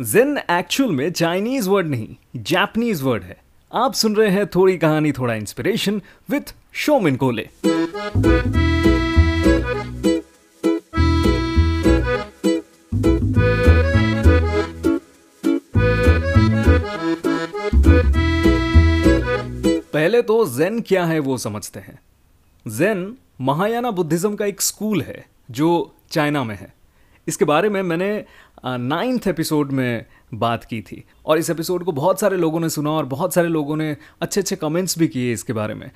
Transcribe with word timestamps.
जेन 0.00 0.38
actual 0.50 0.90
में 0.90 1.10
Chinese 1.12 1.68
word 1.68 1.86
नहीं 1.86 2.16
Japanese 2.36 3.02
word 3.02 3.22
है। 3.22 3.36
आप 3.74 3.94
सुन 3.94 4.16
रहे 4.16 4.30
हैं 4.30 4.46
थोड़ी 4.46 4.76
कहानी, 4.78 5.12
थोड़ा 5.12 5.34
इंस्पिरेशन 5.34 6.00
विथ 6.30 6.54
शोमिन 6.72 7.16
कोले 7.16 7.48
पहले 19.92 20.22
तो 20.22 20.44
जेन 20.58 20.80
क्या 20.80 21.04
है 21.04 21.18
वो 21.18 21.36
समझते 21.38 21.80
हैं। 21.80 21.98
जेन 22.66 23.16
महायाना 23.40 23.90
बुद्धिज्म 23.90 24.34
का 24.36 24.46
एक 24.46 24.60
स्कूल 24.60 25.02
है, 25.02 25.24
जो 25.50 25.94
चाइना 26.10 26.44
में 26.44 26.58
है। 26.58 26.72
इसके 27.28 27.44
बारे 27.44 27.68
में 27.68 27.82
मैंने 27.82 28.24
नाइन्थ 28.66 29.26
एपिसोड 29.26 29.72
में 29.72 30.04
बात 30.34 30.64
की 30.64 30.80
थी। 30.82 31.02
और 31.26 31.38
इस 31.38 31.50
एपिसोड 31.50 31.84
को 31.84 31.92
बहुत 31.92 32.20
सारे 32.20 32.36
लोगों 32.36 32.60
ने 32.60 32.68
सुना 32.68 32.90
और 32.90 33.06
बहुत 33.06 33.34
सारे 33.34 33.48
लोगों 33.48 33.76
ने 33.76 33.96
अच्छे 34.20 34.40
अच्छे 34.40 34.56
कमेंट्स 34.56 34.98
भी 34.98 35.08
किए 35.08 35.32
इसके 35.32 35.52
बारे 35.52 35.74
में। 35.74 35.90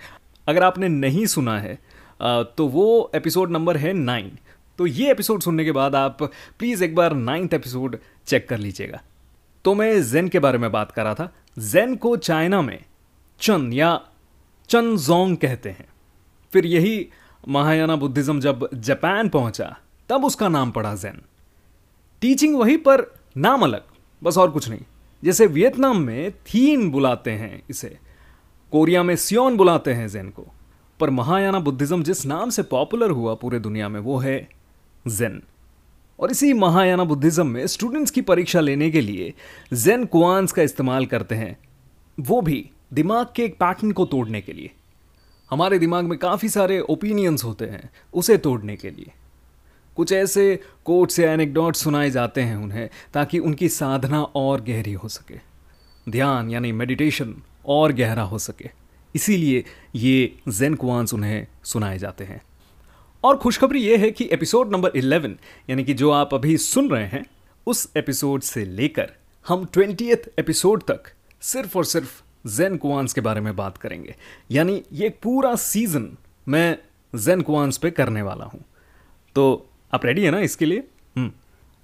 अगर 0.48 0.62
आपने 0.62 0.88
नहीं 0.88 1.26
सुना 1.26 1.58
है 1.60 1.78
तो 2.20 2.66
वो 2.66 3.10
एपिसोड 3.14 3.50
नंबर 3.50 3.76
है 3.76 3.92
नाइन 3.92 4.30
तो 4.78 4.86
ये 4.86 5.10
एपिसोड 5.10 5.40
सुनने 5.40 5.64
के 5.64 5.72
बाद 5.72 5.94
आप 5.94 6.22
प्लीज़ 6.58 6.84
एक 6.84 6.94
बार 6.94 7.14
नाइन्थ 7.14 7.54
एपिसोड 7.54 7.96
चेक 8.26 8.48
कर 8.48 8.58
लीजिएगा। 8.58 9.00
तो 9.64 9.74
मैं 9.74 10.02
जेन 10.02 10.28
के 10.28 10.38
बारे 10.38 10.58
में 10.58 10.70
बात 10.72 10.90
कर 10.90 11.04
रहा 11.04 11.14
था। 11.14 11.32
जेन 11.58 11.96
को 11.96 12.16
चाइना 12.16 12.62
में 12.62 12.84
चन 13.40 13.72
या 13.72 14.00
चन 14.70 14.96
जोंग 14.96 15.36
कहते 15.36 15.70
हैं। 15.70 15.86
फिर 16.52 16.66
यही 16.66 17.06
महायाना 17.48 17.96
बुद्धिज्म 17.96 18.40
जब 18.40 18.68
जापान 18.74 19.28
पहुँचा, 19.28 19.76
तब 20.08 20.24
उसका 20.24 20.48
नाम 20.48 20.70
पड़ा 20.70 20.94
जैन 20.94 21.22
टीचिंग 22.22 22.56
वही 22.56 22.76
पर 22.76 23.14
नाम 23.36 23.62
अलग, 23.62 23.82
बस 24.22 24.38
और 24.38 24.50
कुछ 24.50 24.68
नहीं। 24.68 24.80
जैसे 25.24 25.46
वियतनाम 25.46 26.00
में 26.00 26.32
थीन 26.32 26.90
बुलाते 26.90 27.30
हैं 27.30 27.62
इसे, 27.70 27.98
कोरिया 28.72 29.02
में 29.02 29.16
सियोन 29.16 29.56
बुलाते 29.56 29.92
हैं 29.92 30.08
जेन 30.08 30.30
को। 30.30 30.46
पर 31.00 31.10
महायाना 31.10 31.60
बुद्धिज्म 31.60 32.02
जिस 32.02 32.26
नाम 32.26 32.50
से 32.50 32.62
पॉपुलर 32.62 33.10
हुआ 33.10 33.34
पूरे 33.34 33.58
दुनिया 33.58 33.88
में, 33.88 34.00
वो 34.00 34.18
है 34.18 34.48
जेन। 35.08 35.42
और 36.20 36.30
इसी 36.30 36.52
महायाना 36.52 37.04
बुद्धिज्म 37.04 37.46
में 37.46 37.66
स्टूडेंट्स 37.66 38.10
की 38.10 38.20
परीक्षा 38.20 38.60
लेने 38.60 38.90
के 38.90 39.00
लिए 39.00 39.34
जेन 39.74 40.04
कुआंस 40.04 40.52
का 40.52 40.62
इस्तेमाल 40.62 41.06
करते 41.06 41.34
हैं, 41.34 41.58
वो 42.20 42.40
भी 42.40 42.70
दिमाग 42.92 43.26
के 43.36 43.44
एक 43.44 43.54
पैटर्न 43.54 43.92
को 43.92 44.04
तोड़ने 44.04 44.40
के 44.40 44.52
लिए। 44.52 44.70
हमारे 45.50 45.78
दिमाग 45.78 46.04
में 46.04 46.18
काफ़ी 46.18 46.48
सारे 46.48 46.80
ओपिनियंस 46.80 47.44
होते 47.44 47.64
हैं 47.64 47.90
उसे 48.14 48.38
तोड़ने 48.38 48.76
के 48.76 48.90
लिए। 48.90 49.12
कुछ 49.96 50.12
ऐसे 50.12 50.60
कोट्स 50.84 51.18
या 51.18 51.32
एनेक्डोट 51.32 51.76
सुनाए 51.76 52.10
जाते 52.10 52.40
हैं 52.40 52.56
उन्हें, 52.56 52.90
ताकि 53.14 53.38
उनकी 53.38 53.68
साधना 53.68 54.22
और 54.22 54.60
गहरी 54.60 54.92
हो 54.92 55.08
सके। 55.08 55.52
ध्यान 56.10 56.50
यानी 56.50 56.72
मेडिटेशन 56.72 57.36
और 57.66 57.92
गहरा 57.92 58.22
हो 58.22 58.38
सके। 58.38 58.70
इसीलिए 59.14 59.64
ये 59.94 60.38
जेन 60.48 60.74
कुआंस 60.74 61.14
उन्हें 61.14 61.46
सुनाए 61.64 61.98
जाते 61.98 62.24
हैं। 62.24 62.42
और 63.24 63.36
खुशखबरी 63.36 63.82
ये 63.82 63.96
है 63.96 64.10
कि 64.10 64.28
एपिसोड 64.32 64.72
नंबर 64.72 64.90
11 64.96 65.38
यानी 65.70 65.84
कि 65.84 65.94
जो 65.94 66.10
आप 66.10 66.34
अभी 66.34 66.56
सुन 66.56 66.90
रहे 66.90 67.06
हैं, 67.06 67.24
उस 67.66 67.92
एपिसोड 67.96 68.40
से 68.40 68.64
लेकर 68.64 69.12
हम 69.48 69.64
ट्वेंटी 69.64 70.12
एपिसोड 70.12 70.82
तक 70.82 71.02
सिर्फ़ 71.40 71.78
और 71.78 71.84
सिर्फ़ 71.84 72.22
जेन 72.48 72.76
कुआंस 72.76 73.12
के 73.12 73.20
बारे 73.20 73.40
में 73.40 73.56
बात 73.56 73.78
करेंगे। 73.78 74.16
यानी 74.50 74.82
ये 74.92 75.08
पूरा 75.08 75.54
सीज़न 75.54 76.16
मैं 76.48 76.78
जेन 77.14 77.40
कुआंस 77.40 77.78
पे 77.78 77.90
करने 77.90 78.22
वाला 78.22 78.44
हूँ। 78.44 78.64
तो 79.34 79.68
आप 79.94 80.06
रेडी 80.06 80.22
है 80.22 80.30
ना 80.30 80.38
इसके 80.38 80.64
लिए? 80.64 80.88
हम्म। 81.16 81.32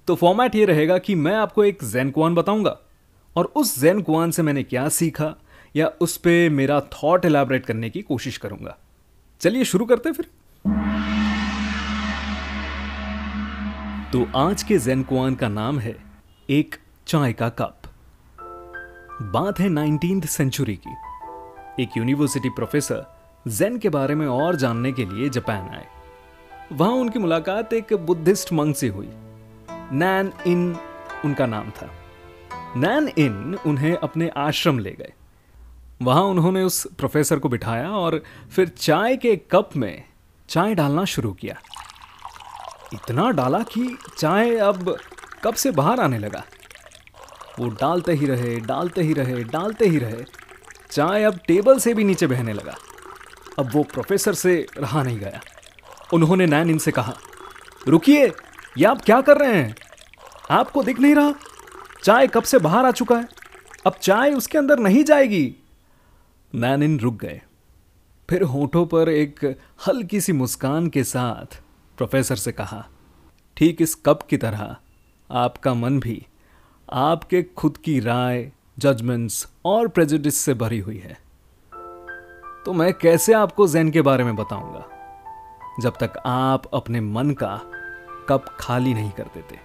तो 0.07 0.15
फॉर्मेट 0.15 0.55
ये 0.55 0.65
रहेगा 0.65 0.97
कि 0.97 1.15
मैं 1.15 1.35
आपको 1.35 1.63
एक 1.63 1.83
जेन 1.83 2.11
कुआन 2.11 2.35
बताऊँगा। 2.35 2.77
और 3.35 3.45
उस 3.45 3.79
जेन 3.79 4.01
कुआन 4.01 4.31
से 4.31 4.41
मैंने 4.41 4.63
क्या 4.63 4.89
सीखा 4.89 5.35
या 5.75 5.87
उस 6.01 6.17
पर 6.17 6.49
मेरा 6.49 6.81
थॉट 6.81 7.25
एलैबोरेट 7.25 7.65
करने 7.65 7.89
की 7.89 8.01
कोशिश 8.01 8.37
करूँगा। 8.37 8.77
चलिए 9.39 9.63
शुरू 9.63 9.85
करते 9.85 10.11
फिर। 10.11 10.25
तो 14.13 14.37
आज 14.37 14.63
के 14.63 14.77
जेन 14.77 15.03
कुआन 15.03 15.35
का 15.35 15.49
नाम 15.49 15.79
है 15.79 15.97
एक 16.49 16.75
चाय 17.07 17.33
का 17.33 17.49
कप। 17.49 17.77
बात 19.21 19.59
है 19.59 19.69
नाइनटीन 19.69 20.21
सेंचुरी 20.21 20.75
की। 20.75 20.91
एक 21.83 21.89
यूनिवर्सिटी 21.97 22.49
प्रोफेसर 22.49 23.05
जेन 23.47 23.77
के 23.77 23.89
बारे 23.89 24.15
में 24.15 24.27
और 24.27 24.55
जानने 24.55 24.91
के 24.91 25.05
लिए 25.05 25.29
जापान 25.29 25.69
आए। 25.69 25.87
वहाँ 26.71 26.91
उनकी 26.91 27.19
मुलाकात 27.19 27.73
एक 27.73 27.93
बुद्धिस्ट 27.93 28.53
मंग 28.53 28.73
से 28.73 28.87
हुई। 28.87 29.09
नैन 29.91 30.33
इन 30.47 30.77
उनका 31.25 31.45
नाम 31.45 31.69
था। 31.69 31.91
नैन 32.77 33.07
इन 33.17 33.57
उन्हें 33.65 33.95
अपने 33.95 34.29
आश्रम 34.29 34.79
ले 34.79 34.91
गए। 34.91 35.13
वहाँ 36.01 36.21
उन्होंने 36.21 36.63
उस 36.63 36.87
प्रोफेसर 36.97 37.39
को 37.39 37.49
बिठाया 37.49 37.89
और 37.89 38.23
फिर 38.51 38.67
चाय 38.67 39.17
के 39.17 39.35
कप 39.35 39.69
में 39.75 40.03
चाय 40.49 40.75
डालना 40.75 41.05
शुरू 41.05 41.33
किया। 41.33 41.55
इतना 42.93 43.31
डाला 43.31 43.59
कि 43.59 43.97
चाय 44.17 44.55
अब 44.55 44.97
कप 45.43 45.53
से 45.53 45.71
बाहर 45.71 45.99
आने 45.99 46.17
लगा। 46.17 46.43
वो 47.59 47.67
डालते 47.69 48.13
ही 48.13 48.25
रहे, 48.25 48.59
डालते 48.59 49.01
ही 49.01 49.13
रहे, 49.13 49.43
डालते 49.43 49.85
ही 49.85 49.97
रहे। 49.97 50.25
चाय 50.91 51.23
अब 51.23 51.39
टेबल 51.47 51.79
से 51.79 51.93
भी 51.93 52.03
नीचे 52.03 52.27
बहने 52.27 52.53
लगा। 52.53 52.75
अब 53.59 53.69
वो 53.73 53.83
प्रोफेसर 53.83 54.33
से 54.33 54.67
रहा 54.77 55.03
नहीं 55.03 55.19
गया। 55.19 55.41
उन्होंने 56.13 56.45
नैन 56.45 56.69
इनसे 56.69 56.91
कहा, 56.91 57.13
रुकिए, 57.87 58.27
ये 58.77 58.85
आप 58.85 59.01
क्या 59.01 59.21
कर 59.21 59.37
रहे 59.37 59.55
हैं? 59.55 59.75
आपको 60.51 60.83
दिख 60.83 60.99
नहीं 60.99 61.15
रहा? 61.15 61.33
चाय 62.03 62.27
कब 62.27 62.43
से 62.43 62.59
बाहर 62.59 62.85
आ 62.85 62.91
चुका 62.91 63.17
है? 63.17 63.27
अब 63.85 63.93
चाय 63.93 64.33
उसके 64.33 64.57
अंदर 64.57 64.79
नहीं 64.79 65.03
जाएगी. 65.03 65.55
नैन 66.55 66.83
इन 66.83 66.99
रुक 66.99 67.15
गए। 67.15 67.41
फिर 68.29 68.43
होठों 68.43 68.85
पर 68.85 69.09
एक 69.09 69.59
हल्की 69.87 70.21
सी 70.21 70.33
मुस्कान 70.33 70.87
के 70.87 71.03
साथ 71.03 71.61
प्रोफेसर 71.97 72.35
से 72.35 72.51
कहा, 72.51 72.85
ठीक 73.57 73.81
इस 73.81 73.95
कप 73.95 74.21
की 74.29 74.37
तरह, 74.37 74.75
आपका 75.31 75.73
मन 75.73 75.99
भी 75.99 76.25
आपके 76.91 77.43
खुद 77.43 77.77
की 77.77 77.99
राय 77.99 78.51
जजमेंट्स 78.79 79.47
और 79.65 79.87
प्रेजुडिस 79.87 80.37
से 80.37 80.53
भरी 80.53 80.79
हुई 80.79 80.97
है। 80.97 81.17
तो 82.65 82.73
मैं 82.73 82.93
कैसे 82.93 83.33
आपको 83.33 83.67
जैन 83.67 83.91
के 83.91 84.01
बारे 84.01 84.23
में 84.23 84.35
बताऊँगा? 84.35 84.98
जब 85.79 85.93
तक 85.99 86.13
आप 86.25 86.63
अपने 86.73 87.01
मन 87.01 87.31
का 87.31 87.59
कप 88.29 88.45
खाली 88.59 88.93
नहीं 88.93 89.11
कर 89.11 89.23
देते। 89.23 89.59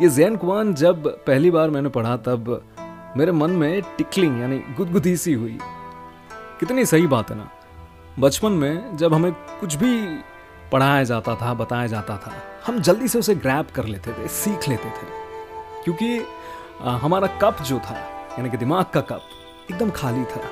ये 0.00 0.08
जैन 0.08 0.36
कुआन 0.36 0.74
जब 0.74 1.08
पहली 1.26 1.50
बार 1.50 1.70
मैंने 1.70 1.88
पढ़ा, 1.88 2.16
तब 2.16 2.62
मेरे 3.16 3.32
मन 3.32 3.50
में 3.50 3.82
टिकलिंग 3.96 4.40
यानी 4.40 4.58
गुदगुदी 4.58 5.16
सी 5.16 5.32
हुई। 5.32 5.58
कितनी 6.60 6.84
सही 6.86 7.06
बात 7.06 7.30
है 7.30 7.36
ना। 7.36 7.48
बचपन 8.18 8.52
में 8.52 8.96
जब 8.96 9.14
हमें 9.14 9.32
कुछ 9.32 9.74
भी 9.74 10.18
पढ़ाया 10.72 11.04
जाता 11.04 11.34
था, 11.34 11.54
बताया 11.54 11.86
जाता 11.86 12.16
था, 12.16 12.32
हम 12.66 12.80
जल्दी 12.80 13.08
से 13.08 13.18
उसे 13.18 13.34
ग्रैप 13.34 13.70
कर 13.70 13.84
लेते 13.84 14.12
थे, 14.12 14.28
सीख 14.28 14.68
लेते 14.68 14.88
थे। 14.88 15.06
क्योंकि 15.84 16.22
हमारा 16.80 17.26
कप 17.42 17.62
जो 17.62 17.78
था, 17.78 17.96
यानी 18.38 18.50
कि 18.50 18.56
दिमाग 18.56 18.84
का 18.84 19.00
कप, 19.00 19.20
एकदम 19.72 19.90
खाली 19.90 20.24
था। 20.24 20.42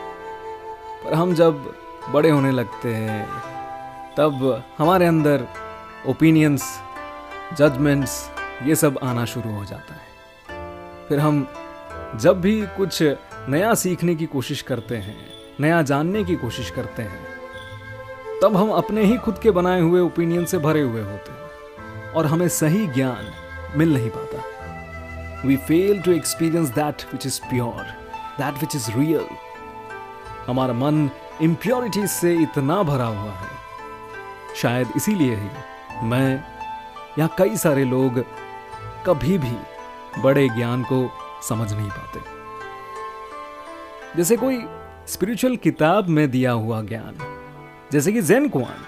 पर 1.05 1.15
हम 1.15 1.35
जब 1.35 1.75
बड़े 2.11 2.31
होने 2.31 2.51
लगते 2.51 2.95
हैं 2.95 3.52
तब 4.17 4.63
हमारे 4.79 5.07
अंदर 5.07 5.47
ओपिनियंस 6.07 6.65
जजमेंट्स 7.59 8.31
ये 8.63 8.75
सब 8.75 8.99
आना 9.03 9.25
शुरू 9.25 9.55
हो 9.55 9.65
जाता 9.65 9.95
है। 9.95 11.07
फिर 11.09 11.19
हम 11.19 11.47
जब 12.17 12.41
भी 12.41 12.55
कुछ 12.77 13.03
नया 13.49 13.75
सीखने 13.75 14.15
की 14.15 14.27
कोशिश 14.27 14.63
करते 14.63 14.97
हैं, 14.97 15.17
नया 15.61 15.83
जानने 15.83 16.25
की 16.25 16.37
कोशिश 16.37 16.71
करते 16.71 17.03
हैं, 17.03 17.23
तब 18.43 18.57
हम 18.57 18.71
अपने 18.71 19.05
ही 19.05 19.17
खुद 19.17 19.39
के 19.39 19.51
बनाए 19.51 19.81
हुए 19.81 20.01
ओपिनियन 20.01 20.45
से 20.45 20.59
भरे 20.59 20.83
हुए 20.83 21.03
होते 21.03 21.33
हैं 21.33 22.13
और 22.13 22.27
हमें 22.27 22.49
सही 22.49 22.87
ज्ञान 22.87 23.33
मिल 23.79 23.95
नहीं 23.95 24.11
पाता। 24.11 25.47
We 25.47 25.57
fail 25.57 26.01
to 26.03 26.13
experience 26.13 26.69
that 26.69 27.07
which 27.13 27.27
is 27.27 27.41
pure 27.41 27.83
that 28.41 28.61
which 28.61 28.77
is 28.77 28.91
real 28.91 29.27
हमारा 30.47 30.75
मन 30.75 31.11
इम्प्योरिटी 31.43 32.07
से 32.07 32.35
इतना 32.35 32.83
भरा 32.83 33.05
हुआ 33.05 33.33
है 33.33 33.52
शायद 34.57 34.93
इसीलिए 34.97 35.37
ही 35.37 35.49
मैं 36.03 36.45
या 37.19 37.27
कई 37.39 37.57
सारे 37.57 37.85
लोग 37.85 38.25
कभी 39.07 39.39
भी 39.39 39.57
बड़े 40.23 40.49
ज्ञान 40.49 40.83
को 40.83 41.09
समझ 41.49 41.73
नहीं 41.73 41.89
पाते। 41.89 42.21
जैसे 44.17 44.37
कोई 44.37 44.65
स्पिरिचुअल 45.09 45.57
किताब 45.57 46.09
में 46.09 46.31
दिया 46.31 46.53
हुआ 46.53 46.83
ज्ञान, 46.83 47.15
जैसे 47.93 48.13
कि 48.13 48.23
जेन 48.23 48.49
कुआन 48.49 48.85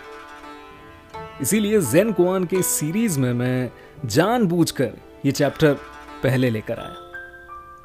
इसीलिए 1.42 1.80
जेन 1.80 2.12
कुआन 2.12 2.44
के 2.44 2.62
सीरीज़ 2.62 3.18
में 3.20 3.32
मैं 3.32 3.70
जानबूझकर 4.06 4.92
ये 5.26 5.32
चैप्टर 5.32 5.74
पहले 6.22 6.50
लेकर 6.50 6.78
आया, 6.78 6.94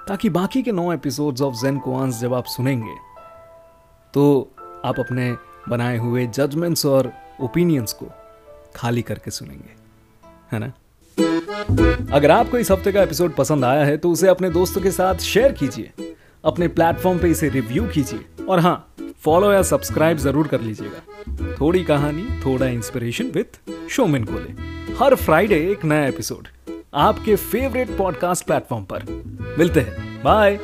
ताकि 0.08 0.30
बाकी 0.30 0.62
के 0.64 0.72
नौ 0.72 0.92
एपिसोड्स 0.94 1.42
ऑफ़ 1.42 1.56
जेन 1.56 1.80
कुआंस 1.80 2.20
जब 2.20 2.34
आप 2.34 2.46
सुनेंगे 2.46 2.96
तो 4.14 4.54
आप 4.86 5.00
अपने 5.00 5.32
बनाए 5.70 5.98
हुए 5.98 6.26
जजमेंट्स 6.28 6.86
और 6.86 7.12
ओपिनियंस 7.42 7.94
को 7.94 8.12
खाली 8.76 9.02
करके 9.02 9.32
सुनेंगे, 9.32 9.74
है 10.52 10.60
ना? 10.60 10.72
अगर 12.14 12.32
आपको 12.32 12.58
इस 12.58 12.72
हफ़्ते 12.72 12.92
का 12.92 13.02
एपिसोड 13.02 13.36
पसंद 13.36 13.66
आया 13.66 13.86
है 13.86 13.98
तो 13.98 14.12
उसे 14.12 14.28
अपने 14.28 14.50
दोस्तों 14.50 14.82
के 14.82 14.92
साथ 14.92 15.16
शेयर 15.24 15.52
कीजिए। 15.52 16.14
अपने 16.44 16.68
प्लेटफॉर्म 16.68 17.20
पे 17.20 17.30
इसे 17.30 17.50
रिव्यू 17.50 17.88
कीजिए। 17.88 18.46
और 18.46 18.60
हाँ 18.60 18.94
फॉलो 19.24 19.52
या 19.54 19.62
सब्सक्राइब 19.64 20.18
ज़रूर 20.18 20.48
कर 20.48 20.62
लीजिएगा। 20.62 21.56
थोड़ी 21.62 21.84
कहानी, 21.84 22.24
थोड़ा 22.46 22.68
इंस्पिरेशन 22.68 23.32
विथ 23.32 23.60
शोमिन 23.90 24.24
कोले 24.24 24.94
हर 24.96 25.16
फ्राइडे 25.16 25.60
एक 25.72 25.86
नया 25.86 26.06
एपिसोड 26.08 26.48
आपके 26.94 27.36
फेवरेट 27.36 27.98
पॉडकास्ट 27.98 28.46
प्लेटफॉर्म 28.46 28.84
पर। 28.84 29.04
मिलते 29.58 29.80
हैं। 29.80 30.24
बाय 30.24 30.60